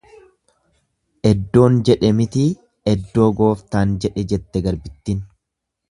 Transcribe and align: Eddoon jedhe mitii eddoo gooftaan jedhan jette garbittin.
Eddoon 1.31 1.77
jedhe 1.91 2.11
mitii 2.21 2.47
eddoo 2.95 3.29
gooftaan 3.43 3.95
jedhan 4.07 4.29
jette 4.35 4.65
garbittin. 4.71 5.23